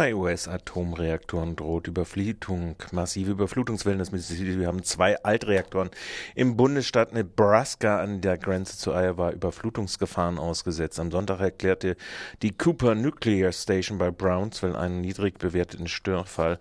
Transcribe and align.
Zwei 0.00 0.14
US-Atomreaktoren 0.14 1.56
droht 1.56 1.86
Überflutung, 1.86 2.76
massive 2.90 3.32
Überflutungswellen 3.32 3.98
des 3.98 4.12
Mississippi. 4.12 4.58
Wir 4.58 4.66
haben 4.66 4.82
zwei 4.82 5.22
Altreaktoren 5.22 5.90
im 6.34 6.56
Bundesstaat 6.56 7.12
Nebraska 7.12 8.00
an 8.00 8.22
der 8.22 8.38
Grenze 8.38 8.78
zu 8.78 8.92
Iowa 8.92 9.30
Überflutungsgefahren 9.30 10.38
ausgesetzt. 10.38 10.98
Am 11.00 11.10
Sonntag 11.10 11.40
erklärte 11.40 11.98
die 12.40 12.56
Cooper 12.56 12.94
Nuclear 12.94 13.52
Station 13.52 13.98
bei 13.98 14.10
Brownsville 14.10 14.74
einen 14.74 15.02
niedrig 15.02 15.38
bewerteten 15.38 15.86
Störfall, 15.86 16.58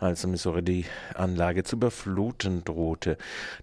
als 0.00 0.26
Missouri 0.26 0.62
die 0.62 0.84
Anlage 1.14 1.62
zu 1.62 1.76
überfluten 1.76 2.64
drohte. 2.64 3.18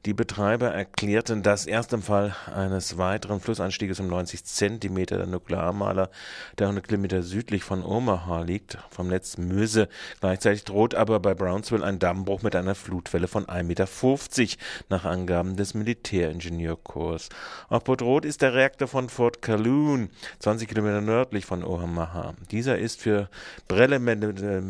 Die 0.05 0.13
Betreiber 0.13 0.69
erklärten, 0.69 1.43
dass 1.43 1.65
erst 1.65 1.91
im 1.91 2.01
Fall 2.01 2.33
eines 2.55 2.97
weiteren 2.97 3.41
Flussanstieges 3.41 3.99
um 3.99 4.07
90 4.07 4.45
Zentimeter 4.45 5.17
der 5.17 5.27
Nuklearmaler, 5.27 6.11
der 6.57 6.67
100 6.67 6.87
Kilometer 6.87 7.23
südlich 7.23 7.65
von 7.65 7.83
Omaha 7.83 8.39
liegt, 8.43 8.77
vom 8.89 9.16
Netz 9.17 9.37
Möse. 9.39 9.87
Gleichzeitig 10.19 10.63
droht 10.63 10.93
aber 10.93 11.19
bei 11.19 11.33
Brownsville 11.33 11.83
ein 11.83 11.97
Dammbruch 11.97 12.43
mit 12.43 12.55
einer 12.55 12.75
Flutwelle 12.75 13.27
von 13.27 13.47
1,50 13.47 13.63
Meter 13.63 14.57
nach 14.89 15.05
Angaben 15.05 15.55
des 15.55 15.73
Militäringenieurkorps. 15.73 17.29
Auch 17.69 17.81
bedroht 17.81 18.25
ist 18.25 18.43
der 18.43 18.53
Reaktor 18.53 18.87
von 18.87 19.09
Fort 19.09 19.41
Calhoun, 19.41 20.09
20 20.37 20.67
Kilometer 20.67 21.01
nördlich 21.01 21.47
von 21.47 21.63
Omaha. 21.63 22.35
Dieser 22.51 22.77
ist 22.77 23.01
für 23.01 23.27
Brennelemente 23.67 24.61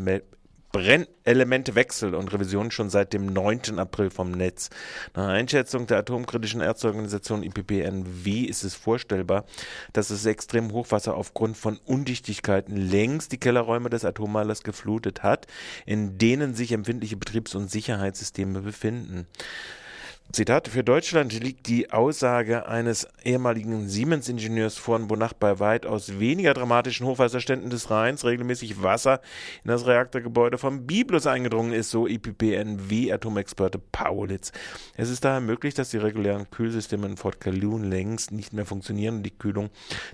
Brennelementewechsel 0.72 2.14
und 2.14 2.32
Revision 2.34 2.72
schon 2.72 2.90
seit 2.90 3.14
dem 3.14 3.26
9. 3.26 3.80
April 3.80 4.10
vom 4.10 4.32
Netz. 4.32 4.70
Nach 5.16 5.28
Einschätzung 5.28 5.88
der 5.88 5.98
atomkritischen 6.00 6.62
Ärzteorganisation 6.62 7.44
IPPNW 7.44 8.42
ist 8.42 8.64
es 8.64 8.76
vorstellbar, 8.76 9.46
dass 9.94 10.10
das 10.10 10.26
extrem 10.26 10.72
Hochwasser 10.72 11.16
aufgrund 11.16 11.58
von 11.58 11.78
Undichtigkeiten 11.86 12.76
längst 12.76 13.32
die 13.32 13.40
Kellerräume 13.40 13.90
des 13.90 14.06
Atommalers 14.06 14.64
geflutet 14.64 15.24
hat, 15.24 15.48
in 15.86 16.18
denen 16.18 16.54
sich 16.54 16.72
empfindliche 16.72 17.18
Betriebs- 17.18 17.56
und 17.56 17.72
Sicherheitssysteme 17.72 18.62
befinden. 18.62 19.28
Zitat, 20.34 20.68
für 20.68 20.84
Deutschland 20.84 21.32
liegt 21.42 21.68
die 21.68 21.90
Aussage 21.92 22.68
eines 22.68 23.08
ehemaligen 23.24 23.88
Siemens-Ingenieurs 23.88 24.78
vor, 24.78 25.10
wonach 25.10 25.32
bei 25.32 25.60
weitaus 25.60 26.20
weniger 26.20 26.54
dramatischen 26.54 27.08
Hochwasserständen 27.08 27.70
des 27.70 27.90
Rheins 27.90 28.26
regelmäßig 28.26 28.84
Wasser 28.84 29.22
in 29.64 29.70
das 29.70 29.88
Reaktorgebäude 29.88 30.58
vom 30.58 30.86
Biblos 30.86 31.28
eingedrungen 31.28 31.72
ist, 31.72 31.92
so 31.92 32.08
IPPNW-Atomexperte 32.08 33.80
Paulitz. 33.80 34.52
Es 34.98 35.10
ist 35.10 35.24
daher 35.24 35.40
möglich, 35.40 35.76
dass 35.76 35.92
die 35.92 35.98
regulären 35.98 36.52
Kühlsysteme 36.52 37.08
in 37.08 37.16
Fort 37.16 37.40
Calhoun 37.40 37.86
längst 37.86 38.34
nicht 38.34 38.52
mehr 38.52 38.66
funktionieren 38.66 39.18
und 39.18 39.24
die 39.24 39.38
Kühlung 39.38 39.70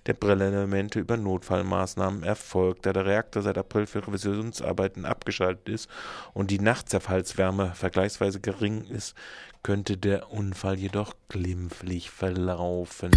der 0.06 0.14
Brennelemente 0.14 1.00
über 1.00 1.18
Notfallmaßnahmen 1.18 2.22
erfolgt, 2.22 2.86
da 2.86 2.94
der 2.94 3.08
Reaktor 3.08 3.42
seit 3.42 3.58
April 3.58 3.88
für 3.88 4.08
Revisionsarbeiten 4.08 5.06
abgeschaltet 5.06 5.70
ist 5.70 5.90
und 6.34 6.52
die 6.52 6.60
Nachtzerfallswärme 6.60 7.72
vergleichsweise 7.74 8.40
gering 8.40 8.86
ist, 8.86 9.16
könnte 9.64 9.98
der 10.04 10.32
Unfall 10.32 10.78
jedoch 10.78 11.14
glimpflich 11.30 12.10
verlaufen 12.10 13.12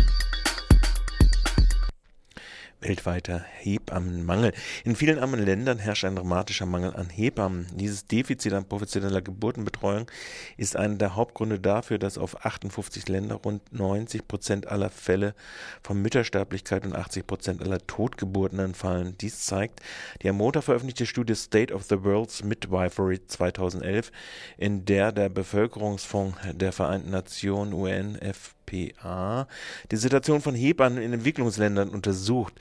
weltweiter 2.86 3.44
Hebammenmangel. 3.58 4.52
In 4.84 4.94
vielen 4.94 5.18
armen 5.18 5.44
Ländern 5.44 5.78
herrscht 5.78 6.04
ein 6.04 6.16
dramatischer 6.16 6.66
Mangel 6.66 6.94
an 6.94 7.08
Hebammen. 7.10 7.66
Dieses 7.74 8.06
Defizit 8.06 8.52
an 8.52 8.68
professioneller 8.68 9.22
Geburtenbetreuung 9.22 10.10
ist 10.56 10.76
einer 10.76 10.94
der 10.94 11.16
Hauptgründe 11.16 11.58
dafür, 11.58 11.98
dass 11.98 12.18
auf 12.18 12.44
58 12.44 13.08
Länder 13.08 13.36
rund 13.36 13.72
90 13.72 14.28
Prozent 14.28 14.68
aller 14.68 14.90
Fälle 14.90 15.34
von 15.82 16.00
Müttersterblichkeit 16.00 16.86
und 16.86 16.94
80 16.94 17.26
Prozent 17.26 17.62
aller 17.62 17.84
Totgeburten 17.86 18.60
anfallen. 18.60 19.16
Dies 19.20 19.44
zeigt 19.44 19.80
die 20.22 20.28
am 20.28 20.36
Montag 20.36 20.64
veröffentlichte 20.64 21.06
Studie 21.06 21.34
State 21.34 21.74
of 21.74 21.84
the 21.84 22.04
World's 22.04 22.44
Midwifery 22.44 23.26
2011, 23.26 24.12
in 24.58 24.84
der 24.84 25.12
der 25.12 25.28
Bevölkerungsfonds 25.28 26.38
der 26.52 26.72
Vereinten 26.72 27.10
Nationen 27.10 27.72
UNF 27.72 28.54
PA 28.66 29.46
die 29.90 29.96
Situation 29.96 30.40
von 30.40 30.54
Hebammen 30.54 31.02
in 31.02 31.12
Entwicklungsländern 31.12 31.88
untersucht. 31.88 32.54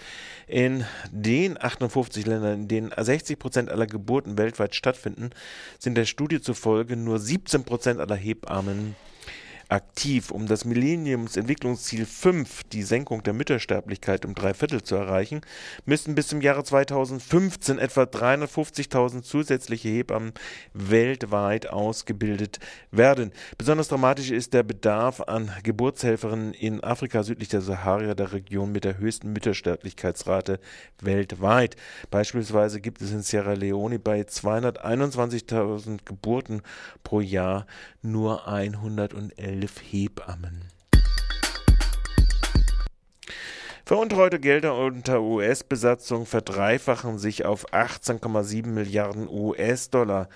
In 0.48 0.86
den 1.12 1.62
58 1.62 2.26
Ländern, 2.26 2.62
in 2.62 2.68
denen 2.68 2.94
60 2.96 3.40
Prozent 3.40 3.70
aller 3.70 3.88
Geburten 3.88 4.38
weltweit 4.38 4.76
stattfinden, 4.76 5.32
sind 5.80 5.96
der 5.96 6.06
Studie 6.06 6.40
zufolge 6.40 6.96
nur 6.96 7.20
17 7.20 7.64
Prozent 7.64 8.00
aller 8.00 8.16
Hebammen 8.16 8.96
aktiv, 9.70 10.32
um 10.32 10.48
das 10.48 10.66
Millenniumsentwicklungsziel 10.66 12.06
5, 12.06 12.64
die 12.66 12.84
Senkung 12.84 13.24
der 13.24 13.34
Müttersterblichkeit 13.34 14.26
um 14.26 14.36
drei 14.36 14.54
Viertel 14.54 14.84
zu 14.84 14.96
erreichen, 14.96 15.42
müssten 15.86 16.16
bis 16.16 16.28
zum 16.28 16.42
Jahre 16.42 16.64
2015 16.64 17.80
etwa 17.80 18.04
350.000 18.04 19.24
zusätzliche 19.24 19.90
Hebammen 19.90 20.34
weltweit 20.74 21.68
ausgebildet 21.68 22.60
werden. 22.92 23.32
Besonders 23.58 23.88
dramatisch 23.88 24.32
ist 24.32 24.54
der 24.54 24.64
Bedarf 24.64 25.22
an 25.22 25.52
Geburtshelferinnen 25.64 26.54
in 26.54 26.84
Afrika 26.84 27.24
südlich 27.24 27.50
der 27.50 27.62
Sahara, 27.62 28.14
der 28.14 28.34
Region 28.34 28.72
mit 28.72 28.84
der 28.84 28.98
höchsten 28.98 29.34
Müttersterblichkeitsrate 29.34 30.60
weltweit. 31.02 31.76
Beispielsweise 32.12 32.82
gibt 32.82 33.02
es 33.02 33.12
in 33.12 33.22
Sierra 33.22 33.54
Leone 33.54 34.00
bei 34.00 34.22
221.000 34.22 36.00
Geburten 36.06 36.62
pro 37.04 37.20
Jahr 37.22 37.66
nur 38.02 38.48
111 38.48 39.65
elf 39.66 39.82
Hebammen. 39.92 40.66
Veruntreute 43.88 44.40
Gelder 44.40 44.76
unter 44.76 45.22
US-Besatzung 45.22 46.26
verdreifachen 46.26 47.20
sich 47.20 47.46
auf 47.46 47.72
18,7 47.72 48.66
Milliarden 48.66 49.30
US-Dollar. 49.30 50.28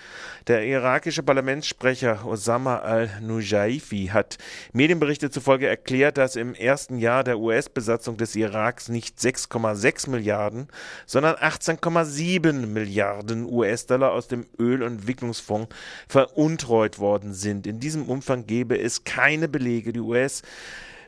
Der 0.45 0.67
irakische 0.67 1.23
Parlamentssprecher 1.23 2.27
Osama 2.27 2.77
al-Nujaifi 2.77 4.11
hat 4.13 4.38
Medienberichte 4.71 5.31
zufolge 5.31 5.65
erklärt, 5.65 6.19
dass 6.19 6.35
im 6.35 6.53
ersten 6.53 6.99
Jahr 6.99 7.23
der 7.23 7.39
US-Besatzung 7.39 8.17
des 8.17 8.35
Iraks 8.35 8.88
nicht 8.88 9.17
6,6 9.17 10.11
Milliarden, 10.11 10.67
sondern 11.07 11.33
18,7 11.33 12.67
Milliarden 12.67 13.51
US-Dollar 13.51 14.11
aus 14.11 14.27
dem 14.27 14.45
Öl- 14.59 14.83
und 14.83 14.99
Entwicklungsfonds 14.99 15.73
veruntreut 16.07 16.99
worden 16.99 17.33
sind. 17.33 17.65
In 17.65 17.79
diesem 17.79 18.09
Umfang 18.09 18.45
gebe 18.45 18.79
es 18.79 19.05
keine 19.05 19.47
Belege. 19.47 19.91
Die 19.91 20.01
US- 20.01 20.43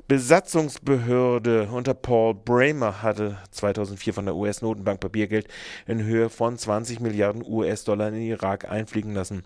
Besatzungsbehörde 0.08 1.70
unter 1.72 1.94
Paul 1.94 2.36
Bramer 2.36 3.02
hatte 3.02 3.38
2004 3.52 4.14
von 4.14 4.26
der 4.26 4.36
US-Notenbank 4.36 5.00
Papiergeld 5.00 5.48
in 5.88 6.04
Höhe 6.04 6.30
von 6.30 6.58
20 6.58 7.00
Milliarden 7.00 7.44
US-Dollar 7.46 8.10
in 8.10 8.16
den 8.16 8.24
Irak 8.24 8.70
einfliegen 8.70 9.14
lassen. 9.14 9.44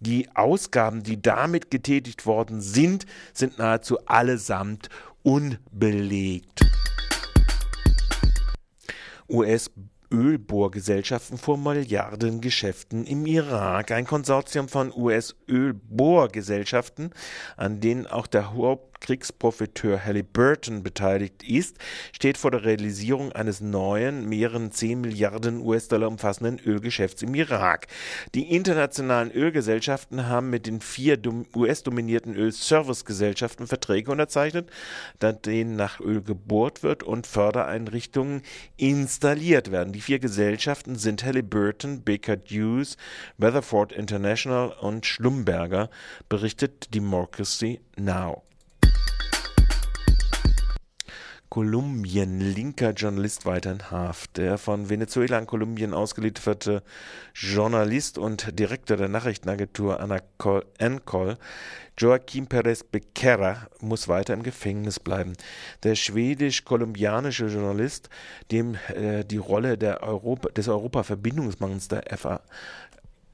Die 0.00 0.28
Ausgaben, 0.34 1.02
die 1.02 1.20
damit 1.20 1.70
getätigt 1.70 2.26
worden 2.26 2.60
sind, 2.60 3.06
sind 3.32 3.58
nahezu 3.58 3.98
allesamt 4.06 4.88
unbelegt. 5.22 6.60
US 9.28 9.70
Ölbohrgesellschaften 10.10 11.36
vor 11.36 11.58
Milliardengeschäften 11.58 13.04
im 13.04 13.26
Irak. 13.26 13.90
Ein 13.90 14.06
Konsortium 14.06 14.68
von 14.68 14.90
US-Ölbohrgesellschaften, 14.94 17.10
an 17.56 17.80
denen 17.80 18.06
auch 18.06 18.26
der 18.26 18.54
Kriegsprofiteur 19.00 20.04
Halliburton 20.04 20.82
beteiligt 20.82 21.42
ist, 21.42 21.76
steht 22.12 22.38
vor 22.38 22.50
der 22.50 22.64
Realisierung 22.64 23.32
eines 23.32 23.60
neuen, 23.60 24.28
mehreren 24.28 24.72
10 24.72 25.00
Milliarden 25.00 25.60
US-Dollar 25.60 26.08
umfassenden 26.08 26.58
Ölgeschäfts 26.58 27.22
im 27.22 27.34
Irak. 27.34 27.86
Die 28.34 28.54
internationalen 28.54 29.30
Ölgesellschaften 29.30 30.26
haben 30.26 30.50
mit 30.50 30.66
den 30.66 30.80
vier 30.80 31.18
US-dominierten 31.54 32.34
Ölservicegesellschaften 32.34 33.66
Verträge 33.66 34.10
unterzeichnet, 34.10 34.70
da 35.18 35.32
denen 35.32 35.76
nach 35.76 36.00
Öl 36.00 36.22
gebohrt 36.22 36.82
wird 36.82 37.02
und 37.02 37.26
Fördereinrichtungen 37.26 38.42
installiert 38.76 39.70
werden. 39.70 39.92
Die 39.92 40.00
vier 40.00 40.18
Gesellschaften 40.18 40.96
sind 40.96 41.24
Halliburton, 41.24 42.02
Baker 42.02 42.36
Hughes, 42.36 42.96
Weatherford 43.36 43.92
International 43.92 44.70
und 44.80 45.06
Schlumberger, 45.06 45.90
berichtet 46.28 46.94
Democracy 46.94 47.80
Now! 47.96 48.47
Kolumbien 51.50 52.40
linker 52.40 52.90
Journalist 52.90 53.46
weiter 53.46 53.72
in 53.72 53.90
Haft. 53.90 54.36
Der 54.36 54.58
von 54.58 54.90
Venezuela 54.90 55.38
an 55.38 55.46
Kolumbien 55.46 55.94
ausgelieferte 55.94 56.82
Journalist 57.32 58.18
und 58.18 58.58
Direktor 58.58 58.98
der 58.98 59.08
Nachrichtenagentur 59.08 59.98
Ancol, 59.98 61.38
Joaquim 61.96 62.46
Perez 62.46 62.84
Becerra, 62.84 63.66
muss 63.80 64.08
weiter 64.08 64.34
im 64.34 64.42
Gefängnis 64.42 65.00
bleiben. 65.00 65.32
Der 65.84 65.94
schwedisch-kolumbianische 65.94 67.46
Journalist, 67.46 68.10
dem 68.52 68.76
äh, 68.94 69.24
die 69.24 69.38
Rolle 69.38 69.78
Europa, 70.02 70.50
des 70.50 70.68
Europa-Verbindungsmangels 70.68 71.88
der 71.88 72.04
FA 72.18 72.42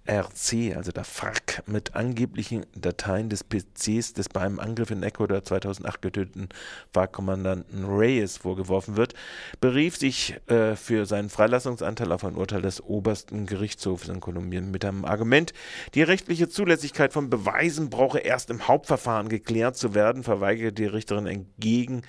FARC, 0.07 0.77
also 0.77 0.93
der 0.93 1.05
FARC, 1.05 1.63
mit 1.67 1.95
angeblichen 1.95 2.67
Dateien 2.77 3.31
des 3.31 3.43
PCs 3.43 4.13
des 4.13 4.29
bei 4.29 4.43
einem 4.43 4.61
Angriff 4.61 4.91
in 4.91 5.03
Ecuador 5.03 5.43
2008 5.43 6.03
getöteten 6.03 6.49
FARC-Kommandanten 6.93 7.87
Reyes 7.87 8.37
vorgeworfen 8.37 8.99
wird, 8.99 9.15
berief 9.63 9.97
sich 9.97 10.37
äh, 10.49 10.77
für 10.77 11.07
seinen 11.07 11.31
Freilassungsanteil 11.31 12.13
auf 12.13 12.25
ein 12.25 12.35
Urteil 12.35 12.61
des 12.61 12.83
obersten 12.83 13.47
Gerichtshofs 13.47 14.09
in 14.09 14.21
Kolumbien 14.21 14.71
mit 14.71 14.85
einem 14.85 15.07
Argument, 15.07 15.55
die 15.95 16.03
rechtliche 16.03 16.51
Zulässigkeit 16.51 17.15
von 17.15 17.31
Beweisen 17.31 17.89
brauche 17.89 18.19
erst 18.19 18.51
im 18.51 18.69
Hauptverfahren 18.69 19.31
geklärt 19.31 19.77
zu 19.77 19.95
werden, 19.95 20.23
verweigerte 20.23 20.73
die 20.75 20.87
Richterin 20.87 21.27
entgegen 21.27 22.03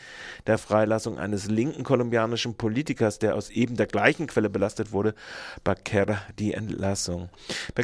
der 0.47 0.57
Freilassung 0.57 1.17
eines 1.17 1.47
linken 1.47 1.83
kolumbianischen 1.83 2.55
Politikers, 2.55 3.19
der 3.19 3.35
aus 3.35 3.49
eben 3.49 3.77
der 3.77 3.87
gleichen 3.87 4.27
Quelle 4.27 4.49
belastet 4.49 4.91
wurde, 4.91 5.15
Baquer 5.63 6.17
die 6.39 6.53
Entlassung. 6.53 7.29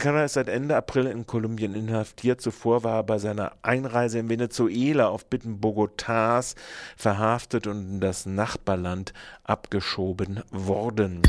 Becerra 0.01 0.24
ist 0.24 0.33
seit 0.33 0.48
Ende 0.48 0.75
April 0.75 1.06
in 1.06 1.27
Kolumbien 1.27 1.75
inhaftiert. 1.75 2.42
Zuvor 2.42 2.83
war 2.83 2.95
er 2.95 3.03
bei 3.03 3.19
seiner 3.19 3.51
Einreise 3.62 4.18
in 4.18 4.30
Venezuela 4.30 5.09
auf 5.09 5.27
Bitten 5.27 5.62
Bogotás 5.62 6.56
verhaftet 6.98 7.68
und 7.68 7.77
in 7.77 8.00
das 8.00 8.25
Nachbarland 8.25 9.13
abgeschoben 9.44 10.42
worden. 10.50 11.21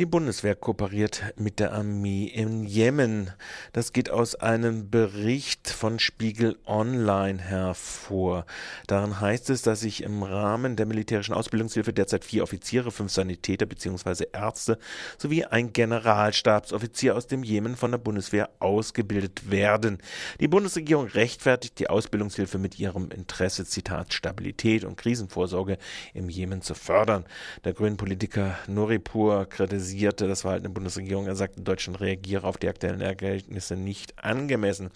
Die 0.00 0.06
Bundeswehr 0.06 0.56
kooperiert 0.56 1.22
mit 1.36 1.60
der 1.60 1.72
Armee 1.72 2.24
im 2.24 2.64
Jemen. 2.64 3.30
Das 3.72 3.92
geht 3.92 4.10
aus 4.10 4.34
einem 4.34 4.90
Bericht 4.90 5.70
von 5.70 6.00
Spiegel 6.00 6.58
Online 6.66 7.40
hervor. 7.40 8.44
Darin 8.88 9.20
heißt 9.20 9.50
es, 9.50 9.62
dass 9.62 9.82
sich 9.82 10.02
im 10.02 10.24
Rahmen 10.24 10.74
der 10.74 10.86
militärischen 10.86 11.32
Ausbildungshilfe 11.32 11.92
derzeit 11.92 12.24
vier 12.24 12.42
Offiziere, 12.42 12.90
fünf 12.90 13.12
Sanitäter 13.12 13.66
bzw. 13.66 14.24
Ärzte 14.32 14.78
sowie 15.16 15.44
ein 15.44 15.72
Generalstabsoffizier 15.72 17.14
aus 17.14 17.28
dem 17.28 17.44
Jemen 17.44 17.76
von 17.76 17.92
der 17.92 17.98
Bundeswehr 17.98 18.50
ausgebildet 18.58 19.48
werden. 19.52 19.98
Die 20.40 20.48
Bundesregierung 20.48 21.06
rechtfertigt 21.06 21.78
die 21.78 21.88
Ausbildungshilfe 21.88 22.58
mit 22.58 22.80
ihrem 22.80 23.12
Interesse, 23.12 23.64
Zitat, 23.64 24.12
Stabilität 24.12 24.82
und 24.82 24.96
Krisenvorsorge 24.96 25.78
im 26.14 26.28
Jemen 26.28 26.62
zu 26.62 26.74
fördern. 26.74 27.26
Der 27.62 27.74
grünen 27.74 27.96
Politiker 27.96 28.58
Noripur 28.66 29.46
kritisiert 29.46 29.83
kritisierte 29.84 30.26
das 30.26 30.40
Verhalten 30.40 30.64
der 30.64 30.70
Bundesregierung. 30.70 31.26
Er 31.26 31.36
sagte, 31.36 31.60
Deutschland 31.60 32.00
reagiere 32.00 32.46
auf 32.46 32.56
die 32.56 32.68
aktuellen 32.68 33.02
Ergebnisse 33.02 33.76
nicht 33.76 34.24
angemessen. 34.24 34.90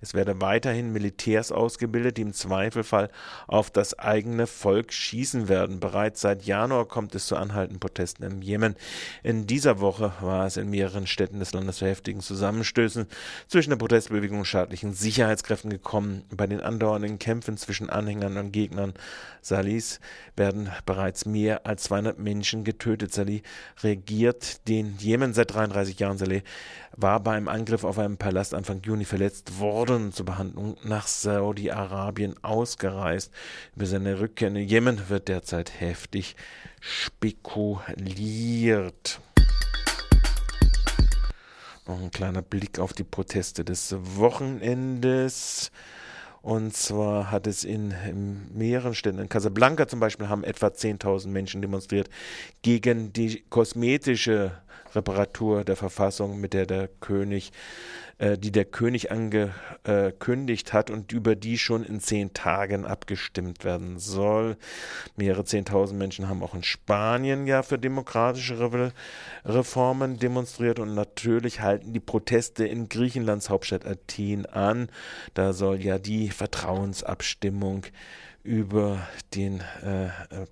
Es 0.00 0.14
werde 0.14 0.40
weiterhin 0.40 0.92
Militärs 0.92 1.50
ausgebildet, 1.50 2.16
die 2.16 2.22
im 2.22 2.32
Zweifelfall 2.32 3.10
auf 3.48 3.70
das 3.70 3.98
eigene 3.98 4.46
Volk 4.46 4.92
schießen 4.92 5.48
werden. 5.48 5.80
Bereits 5.80 6.20
seit 6.20 6.44
Januar 6.44 6.86
kommt 6.86 7.16
es 7.16 7.26
zu 7.26 7.36
anhaltenden 7.36 7.80
Protesten 7.80 8.22
im 8.22 8.40
Jemen. 8.40 8.76
In 9.24 9.48
dieser 9.48 9.80
Woche 9.80 10.12
war 10.20 10.46
es 10.46 10.56
in 10.56 10.70
mehreren 10.70 11.08
Städten 11.08 11.40
des 11.40 11.52
Landes 11.52 11.78
zu 11.78 11.86
heftigen 11.86 12.20
Zusammenstößen 12.20 13.06
zwischen 13.48 13.70
der 13.70 13.76
Protestbewegung 13.76 14.38
und 14.38 14.44
staatlichen 14.44 14.92
Sicherheitskräften 14.92 15.70
gekommen. 15.70 16.22
Bei 16.30 16.46
den 16.46 16.60
andauernden 16.60 17.18
Kämpfen 17.18 17.56
zwischen 17.56 17.90
Anhängern 17.90 18.36
und 18.36 18.52
Gegnern 18.52 18.94
Salis 19.42 20.00
werden 20.36 20.70
bereits 20.86 21.26
mehr 21.26 21.66
als 21.66 21.84
200 21.84 22.18
Menschen 22.18 22.64
getötet. 22.64 23.12
Salih 23.12 23.42
regiert 23.82 24.27
regiert 24.28 24.68
den 24.68 24.96
Jemen 24.98 25.32
seit 25.32 25.54
33 25.54 25.98
Jahren. 25.98 26.18
Saleh 26.18 26.42
war 26.96 27.20
beim 27.20 27.48
Angriff 27.48 27.84
auf 27.84 27.98
einen 27.98 28.18
Palast 28.18 28.52
Anfang 28.54 28.82
Juni 28.82 29.04
verletzt 29.04 29.58
worden, 29.58 30.12
zur 30.12 30.26
Behandlung 30.26 30.76
nach 30.84 31.06
Saudi-Arabien 31.06 32.34
ausgereist. 32.42 33.32
Über 33.74 33.86
seine 33.86 34.20
Rückkehr 34.20 34.48
in 34.48 34.54
den 34.54 34.68
Jemen 34.68 35.08
wird 35.08 35.28
derzeit 35.28 35.80
heftig 35.80 36.36
spekuliert. 36.80 37.80
Noch 41.86 42.00
ein 42.02 42.10
kleiner 42.10 42.42
Blick 42.42 42.78
auf 42.78 42.92
die 42.92 43.04
Proteste 43.04 43.64
des 43.64 43.96
Wochenendes. 43.98 45.70
Und 46.40 46.76
zwar 46.76 47.30
hat 47.30 47.46
es 47.46 47.64
in, 47.64 47.92
in 48.08 48.46
mehreren 48.56 48.94
Städten, 48.94 49.18
in 49.18 49.28
Casablanca 49.28 49.88
zum 49.88 50.00
Beispiel, 50.00 50.28
haben 50.28 50.44
etwa 50.44 50.68
10.000 50.68 51.28
Menschen 51.28 51.62
demonstriert 51.62 52.08
gegen 52.62 53.12
die 53.12 53.42
kosmetische 53.50 54.52
Reparatur 54.94 55.64
der 55.64 55.76
Verfassung, 55.76 56.40
mit 56.40 56.54
der 56.54 56.66
der 56.66 56.88
König 56.88 57.52
äh, 58.18 58.36
die 58.36 58.50
der 58.50 58.64
König 58.64 59.12
angekündigt 59.12 60.72
hat 60.72 60.90
und 60.90 61.12
über 61.12 61.36
die 61.36 61.56
schon 61.56 61.84
in 61.84 62.00
zehn 62.00 62.32
Tagen 62.32 62.84
abgestimmt 62.84 63.64
werden 63.64 64.00
soll. 64.00 64.56
Mehrere 65.16 65.44
zehntausend 65.44 65.98
Menschen 66.00 66.28
haben 66.28 66.42
auch 66.42 66.54
in 66.54 66.64
Spanien 66.64 67.46
ja 67.46 67.62
für 67.62 67.78
demokratische 67.78 68.58
Re 68.58 68.92
Reformen 69.44 70.18
demonstriert 70.18 70.80
und 70.80 70.94
natürlich 70.94 71.60
halten 71.60 71.92
die 71.92 72.00
Proteste 72.00 72.66
in 72.66 72.88
Griechenlands 72.88 73.50
Hauptstadt 73.50 73.86
Athen 73.86 74.46
an. 74.46 74.88
Da 75.34 75.52
soll 75.52 75.80
ja 75.80 75.98
die 75.98 76.30
Vertrauensabstimmung 76.30 77.86
über 78.42 79.06
den 79.34 79.62
äh, 79.84 80.06
äh 80.06 80.46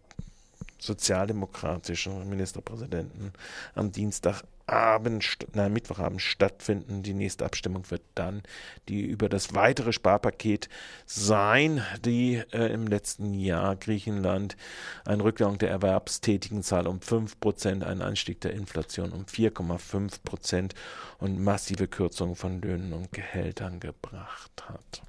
sozialdemokratischen 0.78 2.28
Ministerpräsidenten 2.28 3.32
am 3.75 3.93
Dienstagabend, 3.93 5.38
nein, 5.55 5.73
Mittwochabend 5.73 6.20
stattfinden. 6.20 7.02
Die 7.02 7.14
nächste 7.14 7.44
Abstimmung 7.44 7.90
wird 7.90 8.02
dann 8.14 8.43
die 8.88 9.02
über 9.02 9.28
das 9.28 9.55
weitere 9.55 9.93
Sparpaket 9.93 10.69
sein, 11.06 11.82
die 12.05 12.43
äh, 12.52 12.73
im 12.73 12.87
letzten 12.87 13.34
Jahr 13.34 13.76
Griechenland 13.76 14.56
ein 15.05 15.20
Rückgang 15.20 15.58
der 15.58 15.70
erwerbstätigen 15.70 16.62
Zahl 16.62 16.87
um 16.87 16.99
5%, 16.99 17.82
einen 17.82 18.02
Anstieg 18.02 18.40
der 18.40 18.52
Inflation 18.52 19.12
um 19.12 19.25
4,5% 19.25 20.72
und 21.19 21.40
massive 21.40 21.88
Kürzungen 21.88 22.37
von 22.37 22.61
Löhnen 22.61 22.93
und 22.93 23.12
Gehältern 23.12 23.81
gebracht 23.81 24.64
hat. 24.69 25.02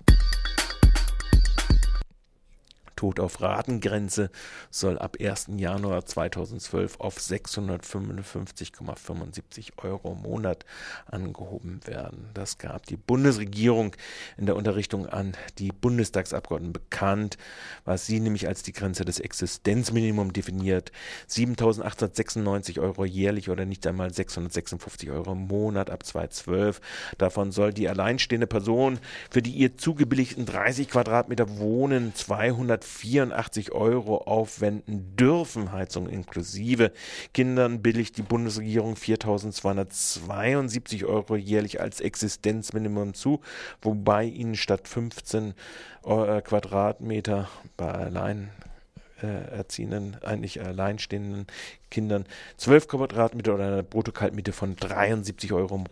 Tod 2.98 3.22
auf 3.22 3.42
Ratengrenze 3.42 4.30
soll 4.70 5.00
ab 5.00 5.16
1. 5.22 5.52
Januar 5.56 6.06
2012 6.06 7.00
auf 7.00 7.18
655,75 7.18 9.82
Euro 9.84 10.12
im 10.12 10.24
Monat 10.24 10.66
angehoben 11.06 11.80
werden. 11.86 12.30
Das 12.34 12.58
gab 12.58 12.86
die 12.88 12.98
Bundesregierung 12.98 13.96
in 14.36 14.48
der 14.48 14.58
Unterrichtung 14.58 15.06
an 15.06 15.38
die 15.60 15.72
Bundestagsabgeordneten 15.72 16.74
bekannt, 16.74 17.38
was 17.86 18.06
sie 18.06 18.20
nämlich 18.20 18.46
als 18.48 18.64
die 18.64 18.74
Grenze 18.74 19.06
des 19.06 19.22
Existenzminimums 19.22 20.34
definiert. 20.34 20.92
7.896 21.30 22.82
Euro 22.82 23.06
jährlich 23.06 23.50
oder 23.50 23.66
nicht 23.66 23.86
einmal 23.86 24.12
656 24.14 25.12
Euro 25.12 25.34
im 25.34 25.48
Monat 25.48 25.92
ab 25.92 26.04
2012. 26.04 26.82
Davon 27.18 27.52
soll 27.52 27.74
die 27.74 27.88
alleinstehende 27.88 28.48
Person 28.48 29.00
für 29.30 29.44
die 29.44 29.52
ihr 29.52 29.78
zugebilligten 29.78 30.48
30 30.48 30.90
Quadratmeter 30.90 31.60
Wohnen 31.60 32.16
200 32.16 32.87
84 32.88 33.74
Euro 33.74 34.20
aufwenden 34.20 35.16
dürfen, 35.16 35.72
Heizung 35.72 36.10
inklusive. 36.10 36.92
Kindern 37.34 37.82
billigt 37.82 38.18
die 38.18 38.24
Bundesregierung 38.24 38.96
4.272 38.96 41.06
Euro 41.06 41.36
jährlich 41.36 41.82
als 41.82 42.02
Existenzminimum 42.02 43.14
zu, 43.14 43.42
wobei 43.82 44.24
ihnen 44.24 44.56
statt 44.56 44.88
15 44.88 45.54
äh, 46.06 46.42
Quadratmeter 46.42 47.48
bei 47.76 47.92
allein 47.92 48.50
äh, 49.22 49.28
erziehenden, 49.28 50.18
eigentlich 50.24 50.62
alleinstehenden 50.62 51.48
Kindern 51.90 52.26
12 52.58 52.88
Quadratmeter 52.88 53.56
oder 53.56 53.68
eine 53.68 53.84
Bruttokaltmiete 53.84 54.52
von 54.52 54.76
73 54.76 55.54
Euro 55.54 55.76
im 55.76 55.86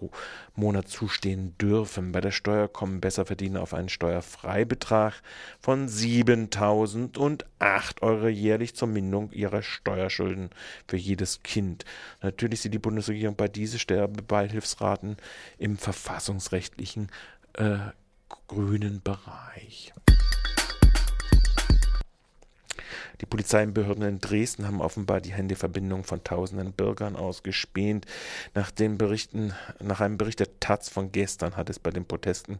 Monat 0.55 0.89
zustehen 0.89 1.58
dürfen. 1.58 2.12
Bei 2.12 2.22
der 2.22 2.32
Steuer 2.32 2.67
kommen 2.67 3.01
Besserverdiener 3.01 3.62
auf 3.62 3.74
einen 3.74 3.89
Steuerfreibetrag 3.89 5.13
von 5.60 5.88
7.008 5.88 8.01
Euro 8.01 8.27
jährlich 8.27 8.75
zur 8.75 8.89
Mindung 8.89 9.32
ihrer 9.32 9.62
Steuerschulden 9.62 10.50
für 10.88 10.98
jedes 10.98 11.44
Kind. 11.44 11.86
Natürlich 12.22 12.62
sieht 12.62 12.74
die 12.74 12.79
Bundesregierung 12.79 13.36
bei 13.36 13.48
diesen 13.48 13.79
Sterbebeihilfsraten 13.79 15.17
im 15.58 15.77
verfassungsrechtlichen 15.77 17.10
äh, 17.53 17.77
grünen 18.48 19.01
Bereich. 19.01 19.94
Die 23.22 23.25
Polizeibehörden 23.25 24.03
in 24.03 24.19
Dresden 24.19 24.67
haben 24.67 24.81
offenbar 24.81 25.22
die 25.22 25.34
Handyverbindung 25.34 26.03
von 26.03 26.24
tausenden 26.24 26.74
Bürgern 26.74 27.15
ausgespäht. 27.15 28.05
Nach, 28.53 28.72
nach 29.79 30.01
einem 30.01 30.17
Bericht 30.17 30.39
der 30.39 30.60
Taz 30.60 30.89
von 30.89 31.12
gestern 31.12 31.55
hat 31.55 31.69
es 31.69 31.79
bei 31.79 31.91
den 31.91 32.05
Protesten 32.05 32.60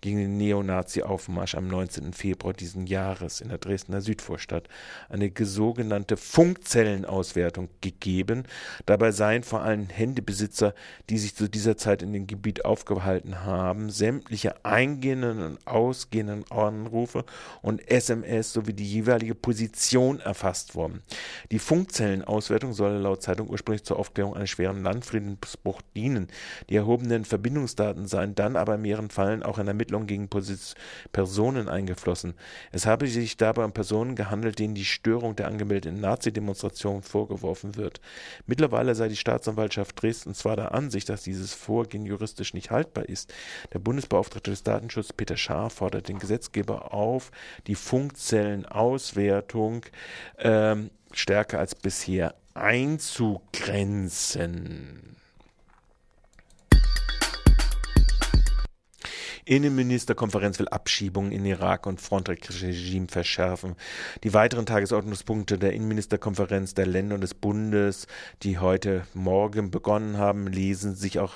gegen 0.00 0.18
den 0.18 0.36
Neonazi-Aufmarsch 0.36 1.54
am 1.54 1.68
19. 1.68 2.12
Februar 2.12 2.54
diesen 2.54 2.86
Jahres 2.86 3.40
in 3.40 3.48
der 3.48 3.58
Dresdner 3.58 4.00
Südvorstadt 4.00 4.68
eine 5.08 5.32
sogenannte 5.38 6.16
Funkzellenauswertung 6.16 7.68
gegeben. 7.80 8.44
Dabei 8.86 9.12
seien 9.12 9.42
vor 9.42 9.62
allem 9.62 9.88
Handybesitzer, 9.88 10.74
die 11.10 11.18
sich 11.18 11.34
zu 11.34 11.48
dieser 11.48 11.76
Zeit 11.76 12.02
in 12.02 12.12
dem 12.12 12.26
Gebiet 12.26 12.64
aufgehalten 12.64 13.44
haben, 13.44 13.90
sämtliche 13.90 14.64
eingehenden 14.64 15.42
und 15.42 15.66
ausgehenden 15.66 16.44
Anrufe 16.50 17.24
und 17.62 17.88
SMS 17.90 18.52
sowie 18.52 18.72
die 18.72 18.86
jeweilige 18.86 19.34
Position 19.34 19.95
Mission 19.96 20.20
erfasst 20.20 20.74
worden. 20.74 21.02
Die 21.50 21.58
Funkzellenauswertung 21.58 22.74
soll 22.74 22.92
laut 22.92 23.22
Zeitung 23.22 23.48
ursprünglich 23.48 23.84
zur 23.84 23.98
Aufklärung 23.98 24.36
eines 24.36 24.50
schweren 24.50 24.82
Landfriedensbruchs 24.82 25.84
dienen. 25.94 26.28
Die 26.68 26.76
erhobenen 26.76 27.24
Verbindungsdaten 27.24 28.06
seien 28.06 28.34
dann 28.34 28.56
aber 28.56 28.74
in 28.74 28.82
mehreren 28.82 29.08
Fällen 29.08 29.42
auch 29.42 29.58
in 29.58 29.68
Ermittlungen 29.68 30.06
gegen 30.06 30.28
Personen 31.12 31.70
eingeflossen. 31.70 32.34
Es 32.72 32.84
habe 32.84 33.08
sich 33.08 33.38
dabei 33.38 33.64
um 33.64 33.72
Personen 33.72 34.16
gehandelt, 34.16 34.58
denen 34.58 34.74
die 34.74 34.84
Störung 34.84 35.34
der 35.34 35.46
angemeldeten 35.46 35.98
Nazi-Demonstration 35.98 37.02
vorgeworfen 37.02 37.76
wird. 37.76 38.02
Mittlerweile 38.46 38.94
sei 38.94 39.08
die 39.08 39.16
Staatsanwaltschaft 39.16 40.02
Dresden 40.02 40.34
zwar 40.34 40.56
der 40.56 40.74
Ansicht, 40.74 41.08
dass 41.08 41.22
dieses 41.22 41.54
Vorgehen 41.54 42.04
juristisch 42.04 42.52
nicht 42.52 42.70
haltbar 42.70 43.08
ist. 43.08 43.32
Der 43.72 43.78
Bundesbeauftragte 43.78 44.50
des 44.50 44.62
Datenschutzes 44.62 45.14
Peter 45.14 45.38
Schaar 45.38 45.70
fordert 45.70 46.08
den 46.08 46.18
Gesetzgeber 46.18 46.92
auf, 46.92 47.30
die 47.66 47.74
Funkzellenauswertung 47.74 49.85
ähm, 50.38 50.90
stärker 51.12 51.58
als 51.58 51.74
bisher 51.74 52.34
einzugrenzen. 52.54 55.15
Innenministerkonferenz 59.48 60.58
will 60.58 60.66
Abschiebungen 60.66 61.30
in 61.30 61.44
Irak 61.44 61.86
und 61.86 62.00
Frontregime 62.00 63.06
verschärfen. 63.06 63.76
Die 64.24 64.34
weiteren 64.34 64.66
Tagesordnungspunkte 64.66 65.56
der 65.56 65.72
Innenministerkonferenz 65.72 66.74
der 66.74 66.86
Länder 66.86 67.14
und 67.14 67.20
des 67.20 67.34
Bundes, 67.34 68.08
die 68.42 68.58
heute 68.58 69.06
Morgen 69.14 69.70
begonnen 69.70 70.18
haben, 70.18 70.48
lesen 70.48 70.96
sich 70.96 71.20
auch 71.20 71.34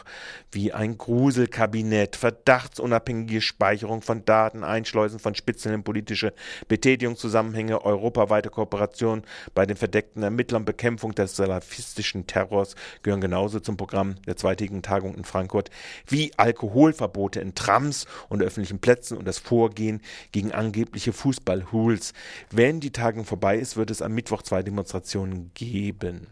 wie 0.50 0.72
ein 0.72 0.98
Gruselkabinett. 0.98 2.16
Verdachtsunabhängige 2.16 3.40
Speicherung 3.40 4.02
von 4.02 4.24
Daten, 4.24 4.64
Einschleusen 4.64 5.20
von 5.20 5.36
Spitzeln 5.36 5.76
in 5.76 5.84
politische 5.84 6.34
Betätigungszusammenhänge, 6.66 7.84
europaweite 7.84 8.50
Kooperation 8.50 9.22
bei 9.54 9.66
den 9.66 9.76
verdeckten 9.76 10.24
Ermittlern, 10.24 10.64
Bekämpfung 10.64 11.14
des 11.14 11.36
salafistischen 11.36 12.26
Terrors 12.26 12.74
gehören 13.04 13.20
genauso 13.20 13.60
zum 13.60 13.76
Programm 13.76 14.16
der 14.26 14.36
zweitägigen 14.36 14.82
Tagung 14.82 15.14
in 15.14 15.22
Frankfurt 15.22 15.70
wie 16.08 16.32
Alkoholverbote 16.36 17.38
in 17.38 17.54
Trams 17.54 17.99
und 18.28 18.42
öffentlichen 18.42 18.78
Plätzen 18.78 19.16
und 19.16 19.24
das 19.24 19.38
Vorgehen 19.38 20.00
gegen 20.32 20.52
angebliche 20.52 21.12
Fußballhools. 21.12 22.12
Wenn 22.50 22.80
die 22.80 22.92
Tagung 22.92 23.24
vorbei 23.24 23.58
ist, 23.58 23.76
wird 23.76 23.90
es 23.90 24.02
am 24.02 24.12
Mittwoch 24.12 24.42
zwei 24.42 24.62
Demonstrationen 24.62 25.50
geben. 25.54 26.26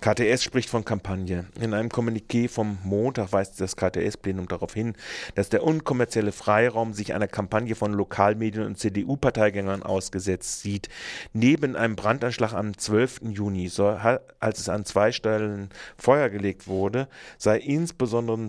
KTS 0.00 0.42
spricht 0.42 0.68
von 0.68 0.84
Kampagne. 0.84 1.46
In 1.60 1.72
einem 1.72 1.88
Kommuniqué 1.88 2.48
vom 2.48 2.78
Montag 2.84 3.32
weist 3.32 3.60
das 3.60 3.76
KTS-Plenum 3.76 4.48
darauf 4.48 4.74
hin, 4.74 4.94
dass 5.34 5.48
der 5.48 5.62
unkommerzielle 5.62 6.32
Freiraum 6.32 6.92
sich 6.92 7.14
einer 7.14 7.28
Kampagne 7.28 7.74
von 7.74 7.92
Lokalmedien 7.92 8.64
und 8.64 8.78
CDU-Parteigängern 8.78 9.82
ausgesetzt 9.82 10.60
sieht. 10.60 10.88
Neben 11.32 11.76
einem 11.76 11.96
Brandanschlag 11.96 12.52
am 12.52 12.76
12. 12.76 13.22
Juni, 13.30 13.70
als 14.40 14.58
es 14.58 14.68
an 14.68 14.84
zwei 14.84 15.12
Stellen 15.12 15.70
Feuer 15.96 16.28
gelegt 16.28 16.66
wurde, 16.66 17.08
sei 17.38 17.58
insbesondere 17.58 18.48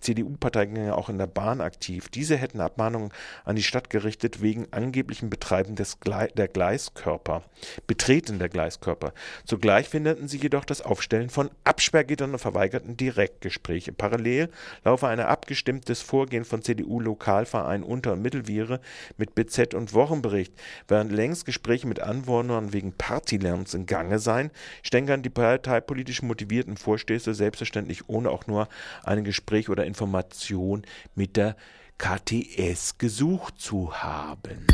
CDU-Parteigänger 0.00 0.96
auch 0.96 1.08
in 1.08 1.18
der 1.18 1.26
Bahn 1.26 1.60
aktiv. 1.60 2.08
Diese 2.08 2.36
hätten 2.36 2.60
Abmahnungen 2.60 3.12
an 3.44 3.56
die 3.56 3.62
Stadt 3.62 3.90
gerichtet 3.90 4.42
wegen 4.42 4.66
angeblichen 4.72 5.30
Betreiben 5.30 5.74
des 5.74 6.00
Gle 6.00 6.28
der 6.36 6.48
Gleiskörper, 6.48 7.42
Betreten 7.86 8.38
der 8.38 8.48
Gleiskörper. 8.48 9.12
Zugleich 9.44 9.88
finderten 9.88 10.28
sie 10.28 10.38
jedoch 10.38 10.64
das 10.64 10.81
Aufstellen 10.82 11.30
von 11.30 11.50
Absperrgittern 11.64 12.32
und 12.32 12.38
verweigerten 12.38 12.96
Direktgespräche. 12.96 13.92
Parallel 13.92 14.48
laufe 14.84 15.08
ein 15.08 15.20
abgestimmtes 15.20 16.02
Vorgehen 16.02 16.44
von 16.44 16.62
CDU-Lokalverein 16.62 17.82
Unter- 17.82 18.12
und 18.12 18.22
Mittelviere 18.22 18.80
mit 19.16 19.34
BZ 19.34 19.74
und 19.74 19.94
Wochenbericht. 19.94 20.52
Während 20.88 21.12
längst 21.12 21.46
Gespräche 21.46 21.86
mit 21.86 22.00
Anwohnern 22.00 22.72
wegen 22.72 22.92
Partylärms 22.92 23.74
in 23.74 23.86
Gange 23.86 24.18
seien, 24.18 24.50
stänkern 24.82 25.22
die 25.22 25.30
parteipolitisch 25.30 26.22
motivierten 26.22 26.76
Vorstöße 26.76 27.34
selbstverständlich 27.34 28.08
ohne 28.08 28.30
auch 28.30 28.46
nur 28.46 28.68
ein 29.04 29.24
Gespräch 29.24 29.68
oder 29.68 29.84
Information 29.86 30.82
mit 31.14 31.36
der 31.36 31.56
KTS 31.98 32.98
gesucht 32.98 33.60
zu 33.60 33.94
haben. 33.94 34.66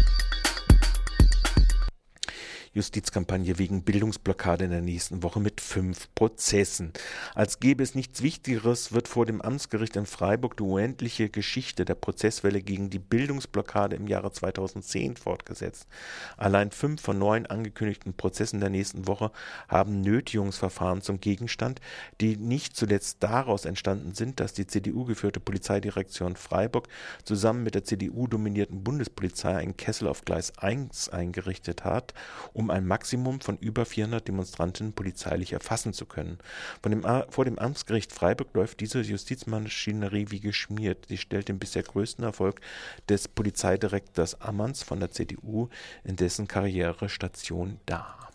Justizkampagne 2.73 3.59
wegen 3.59 3.83
Bildungsblockade 3.83 4.65
in 4.65 4.71
der 4.71 4.81
nächsten 4.81 5.23
Woche 5.23 5.41
mit 5.41 5.61
fünf 5.61 6.09
Prozessen. 6.15 6.93
Als 7.35 7.61
gäbe 7.61 7.83
es 7.83 7.95
nichts 7.95 8.23
Wichtigeres, 8.23 8.93
wird 8.93 9.09
vor 9.09 9.27
dem 9.27 9.41
Amtsgericht 9.41 9.97
in 9.97 10.07
Freiburg 10.07 10.57
die 10.57 10.63
unendliche 10.63 11.29
Geschichte 11.29 11.85
der 11.85 11.95
Prozesswelle 11.95 12.63
gegen 12.63 12.91
die 12.91 12.99
Bildungsblockade 12.99 13.97
im 13.97 14.07
Jahre 14.07 14.33
2010 14.33 15.17
fortgesetzt. 15.17 15.89
Allein 16.37 16.71
fünf 16.71 17.03
von 17.03 17.19
neun 17.19 17.47
angekündigten 17.47 18.15
Prozessen 18.15 18.61
der 18.61 18.71
nächsten 18.71 19.07
Woche 19.07 19.31
haben 19.69 20.01
Nötigungsverfahren 20.01 21.03
zum 21.03 21.21
Gegenstand, 21.21 21.81
die 22.21 22.37
nicht 22.37 22.77
zuletzt 22.77 23.19
daraus 23.21 23.65
entstanden 23.65 24.15
sind, 24.15 24.41
dass 24.41 24.53
die 24.53 24.67
CDU-geführte 24.67 25.41
Polizeidirektion 25.41 26.37
Freiburg 26.37 26.89
zusammen 27.25 27.63
mit 27.63 27.75
der 27.75 27.85
CDU-dominierten 27.85 28.83
Bundespolizei 28.85 29.57
einen 29.57 29.77
Kessel 29.77 30.09
auf 30.09 30.25
Gleis 30.25 30.57
1 30.59 31.09
eingerichtet 31.09 31.85
hat, 31.85 32.15
um 32.53 32.68
um 32.69 32.71
ein 32.71 32.87
Maximum 32.87 33.41
von 33.41 33.57
über 33.57 33.87
400 33.87 34.29
Demonstranten 34.29 34.93
polizeilich 34.93 35.55
erfassen 35.55 35.95
zu 35.95 36.05
können. 36.05 36.39
Dem, 36.85 37.07
vor 37.31 37.45
dem 37.47 37.59
Amtsgericht 37.59 38.13
Freiburg 38.13 38.55
läuft 38.55 38.81
diese 38.81 39.01
Justizmaschinerie 39.01 40.27
wie 40.29 40.41
geschmiert. 40.41 41.07
Sie 41.09 41.17
stellt 41.17 41.49
den 41.49 41.59
bisher 41.59 41.83
größten 41.83 42.25
Erfolg 42.25 42.61
des 43.09 43.27
Polizeidirektors 43.27 44.41
Ammanns 44.43 44.83
von 44.83 45.01
der 45.01 45.11
CDU 45.11 45.69
in 46.05 46.17
dessen 46.17 46.47
Karrierestation 46.47 47.81
dar. 47.87 48.31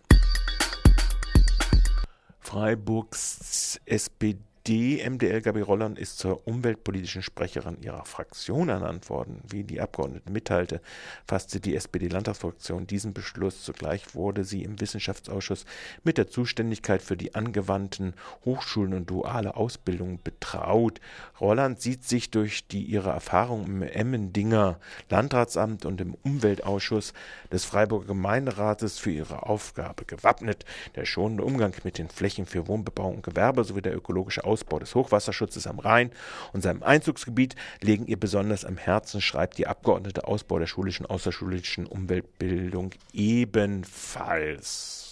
Freiburgs 2.39 3.79
SPD 3.85 4.37
die 4.65 5.03
MDL 5.03 5.41
Gabi 5.41 5.59
Rollern 5.59 5.97
ist 5.97 6.19
zur 6.19 6.47
umweltpolitischen 6.47 7.21
Sprecherin 7.21 7.81
ihrer 7.81 8.05
Fraktion 8.05 8.69
ernannt 8.69 9.09
worden. 9.09 9.41
Wie 9.45 9.65
die 9.65 9.81
Abgeordnete 9.81 10.31
mitteilte, 10.31 10.79
fasste 11.27 11.59
die 11.59 11.75
SPD-Landtagsfraktion 11.75 12.87
diesen 12.87 13.13
Beschluss. 13.13 13.61
Zugleich 13.61 14.15
wurde 14.15 14.45
sie 14.45 14.63
im 14.63 14.79
Wissenschaftsausschuss 14.79 15.65
mit 16.05 16.17
der 16.17 16.29
Zuständigkeit 16.29 17.01
für 17.01 17.17
die 17.17 17.35
angewandten 17.35 18.13
Hochschulen 18.45 18.93
und 18.93 19.09
duale 19.09 19.57
Ausbildung 19.57 20.19
betraut. 20.23 21.01
Rolland 21.41 21.81
sieht 21.81 22.05
sich 22.05 22.31
durch 22.31 22.65
die 22.65 22.83
ihre 22.83 23.09
Erfahrung 23.09 23.65
im 23.65 23.81
Emmendinger 23.81 24.79
Landratsamt 25.09 25.85
und 25.85 25.99
im 25.99 26.13
Umweltausschuss 26.23 27.11
des 27.51 27.65
Freiburger 27.65 28.07
Gemeinderates 28.07 28.97
für 28.97 29.11
ihre 29.11 29.43
Aufgabe 29.43 30.05
gewappnet. 30.05 30.63
Der 30.95 31.03
schonende 31.03 31.43
Umgang 31.43 31.73
mit 31.83 31.97
den 31.97 32.07
Flächen 32.07 32.45
für 32.45 32.65
Wohnbebauung 32.69 33.15
und 33.15 33.23
Gewerbe 33.23 33.65
sowie 33.65 33.81
der 33.81 33.93
ökologische 33.93 34.52
Ausbau 34.53 34.77
des 34.77 34.93
Hochwasserschutzes 34.93 35.65
am 35.65 35.79
Rhein 35.79 36.11
und 36.53 36.61
seinem 36.61 36.83
Einzugsgebiet 36.83 37.55
legen 37.81 38.05
ihr 38.05 38.19
besonders 38.19 38.65
am 38.65 38.77
Herzen, 38.77 39.19
schreibt 39.19 39.57
die 39.57 39.65
Abgeordnete 39.65 40.27
Ausbau 40.27 40.59
der 40.59 40.67
schulischen, 40.67 41.07
außerschulischen 41.07 41.87
Umweltbildung 41.87 42.91
ebenfalls. 43.13 45.03